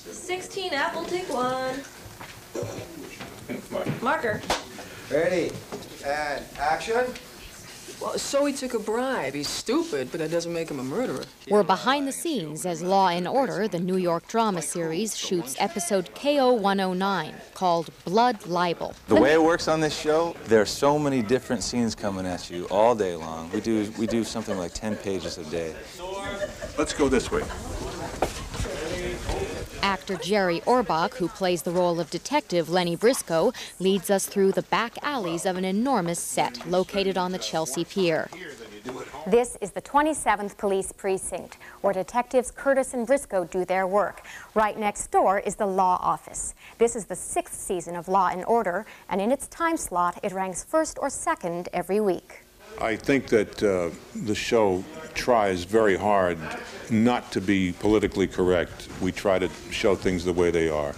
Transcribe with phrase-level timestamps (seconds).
[0.00, 1.80] 16 apple, take one.
[4.00, 4.40] Marker.
[5.10, 5.50] Ready,
[6.06, 7.06] and action.
[8.00, 9.34] Well, so he took a bribe.
[9.34, 11.24] He's stupid, but that doesn't make him a murderer.
[11.50, 16.14] We're behind the scenes as Law and Order, the New York drama series, shoots episode
[16.14, 18.94] KO 109 called Blood Libel.
[19.08, 22.50] The way it works on this show, there are so many different scenes coming at
[22.50, 23.50] you all day long.
[23.50, 25.74] We do we do something like 10 pages a day.
[26.78, 27.42] Let's go this way.
[29.82, 34.62] Actor Jerry Orbach, who plays the role of Detective Lennie Briscoe, leads us through the
[34.62, 38.28] back alleys of an enormous set located on the Chelsea Pier.
[39.26, 44.22] This is the 27th Police Precinct, where detectives Curtis and Briscoe do their work.
[44.54, 46.54] Right next door is the Law Office.
[46.78, 50.32] This is the sixth season of Law and Order, and in its time slot, it
[50.32, 52.44] ranks first or second every week.
[52.80, 54.84] I think that uh, the show
[55.14, 56.38] tries very hard
[56.90, 58.88] not to be politically correct.
[59.00, 60.94] We try to show things the way they are.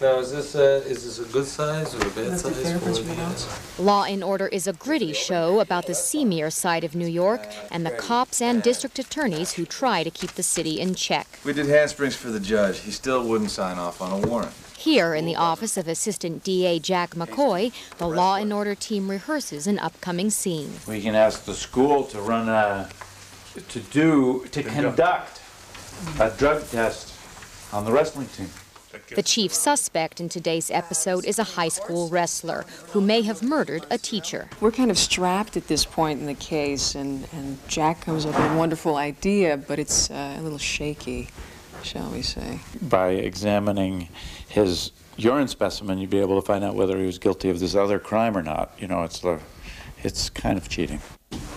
[0.00, 2.72] Now, is this a, is this a good size or a bad size?
[2.72, 7.06] For the, Law and Order is a gritty show about the seamier side of New
[7.06, 11.38] York and the cops and district attorneys who try to keep the city in check.
[11.44, 12.80] We did handsprings for the judge.
[12.80, 14.52] He still wouldn't sign off on a warrant.
[14.76, 19.68] Here in the office of Assistant DA Jack McCoy, the Law and Order team rehearses
[19.68, 20.72] an upcoming scene.
[20.88, 22.88] We can ask the school to run a,
[23.68, 25.40] to do, to conduct
[26.18, 27.14] a drug test
[27.72, 28.50] on the wrestling team.
[29.14, 33.86] The chief suspect in today's episode is a high school wrestler who may have murdered
[33.88, 34.48] a teacher.
[34.60, 38.34] We're kind of strapped at this point in the case, and, and Jack comes up
[38.34, 41.28] with a wonderful idea, but it's uh, a little shaky,
[41.84, 42.58] shall we say.
[42.82, 44.08] By examining
[44.48, 47.76] his urine specimen, you'd be able to find out whether he was guilty of this
[47.76, 48.72] other crime or not.
[48.80, 49.38] You know, it's, the,
[50.02, 51.00] it's kind of cheating.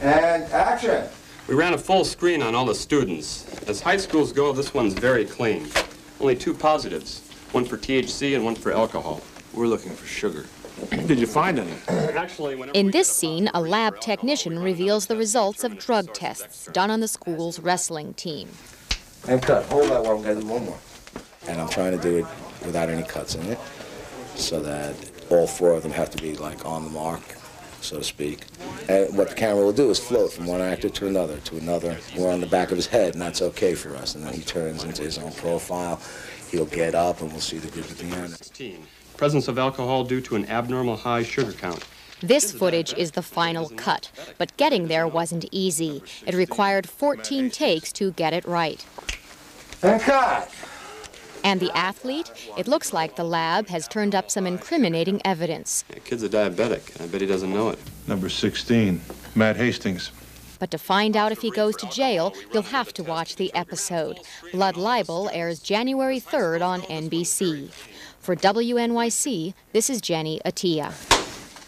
[0.00, 1.04] And action.
[1.48, 3.46] We ran a full screen on all the students.
[3.68, 5.68] As high schools go, this one's very clean.
[6.18, 9.20] Only two positives, one for THC and one for alcohol.
[9.52, 10.46] We're looking for sugar.
[10.90, 11.72] Did you find any?
[11.88, 17.00] Actually, In this scene, a lab technician reveals the results of drug tests done on
[17.00, 18.48] the school's wrestling team.
[19.28, 19.64] And cut.
[19.66, 20.16] Hold that one.
[20.16, 20.78] I'm gonna do one more.
[21.46, 22.26] and I'm trying to do it
[22.64, 23.58] without any cuts in it,
[24.34, 24.94] so that
[25.30, 27.20] all four of them have to be like on the mark,
[27.82, 28.46] so to speak.
[28.88, 31.98] And what the camera will do is float from one actor to another to another.
[32.16, 34.14] We're on the back of his head, and that's okay for us.
[34.14, 36.00] And then he turns into his own profile.
[36.50, 38.30] He'll get up, and we'll see the group at the end.
[38.30, 38.86] 16.
[39.16, 41.84] Presence of alcohol due to an abnormal high sugar count.
[42.20, 46.02] This footage is the final cut, but getting there wasn't easy.
[46.24, 48.84] It required 14 takes to get it right.
[49.82, 50.48] And cut.
[51.44, 52.30] And the athlete?
[52.56, 55.84] It looks like the lab has turned up some incriminating evidence.
[55.88, 57.00] The kid's a diabetic.
[57.00, 57.78] I bet he doesn't know it.
[58.06, 59.00] Number 16,
[59.34, 60.10] Matt Hastings.
[60.58, 64.20] But to find out if he goes to jail, you'll have to watch the episode.
[64.52, 67.70] Blood Libel airs January 3rd on NBC.
[68.20, 71.11] For WNYC, this is Jenny Atia.